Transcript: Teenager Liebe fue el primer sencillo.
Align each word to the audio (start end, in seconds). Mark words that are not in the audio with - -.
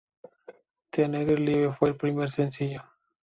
Teenager 0.89 1.37
Liebe 1.39 1.75
fue 1.75 1.89
el 1.89 1.95
primer 1.95 2.31
sencillo. 2.31 2.81